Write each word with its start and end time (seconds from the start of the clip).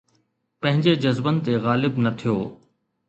پنهنجي 0.61 0.93
جذبن 1.03 1.35
تي 1.45 1.53
غالب 1.65 1.93
نه 2.03 2.11
ٿيو 2.19 2.35